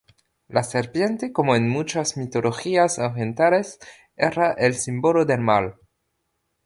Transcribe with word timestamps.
La 0.47 0.63
serpiente, 0.63 1.31
como 1.31 1.55
en 1.55 1.69
muchas 1.69 2.17
mitologías 2.17 2.97
orientales, 2.97 3.77
era 4.15 4.51
el 4.53 4.73
símbolo 4.73 5.25
del 5.25 5.41
mal. 5.41 5.75